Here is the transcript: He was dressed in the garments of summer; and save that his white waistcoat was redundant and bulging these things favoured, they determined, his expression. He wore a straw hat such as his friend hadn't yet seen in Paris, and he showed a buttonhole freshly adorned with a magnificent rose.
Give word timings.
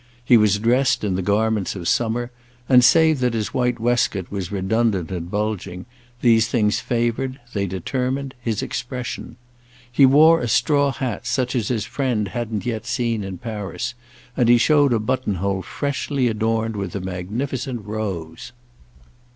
He 0.25 0.35
was 0.35 0.57
dressed 0.57 1.03
in 1.03 1.13
the 1.13 1.21
garments 1.21 1.75
of 1.75 1.87
summer; 1.87 2.31
and 2.67 2.83
save 2.83 3.19
that 3.19 3.35
his 3.35 3.53
white 3.53 3.79
waistcoat 3.79 4.31
was 4.31 4.51
redundant 4.51 5.11
and 5.11 5.29
bulging 5.29 5.85
these 6.21 6.47
things 6.47 6.79
favoured, 6.79 7.39
they 7.53 7.67
determined, 7.67 8.33
his 8.41 8.63
expression. 8.63 9.35
He 9.91 10.07
wore 10.07 10.41
a 10.41 10.47
straw 10.47 10.91
hat 10.91 11.27
such 11.27 11.53
as 11.55 11.67
his 11.67 11.85
friend 11.85 12.29
hadn't 12.29 12.65
yet 12.65 12.87
seen 12.87 13.23
in 13.23 13.37
Paris, 13.37 13.93
and 14.35 14.49
he 14.49 14.57
showed 14.57 14.91
a 14.91 14.97
buttonhole 14.97 15.61
freshly 15.61 16.27
adorned 16.27 16.77
with 16.77 16.95
a 16.95 16.99
magnificent 16.99 17.85
rose. 17.85 18.53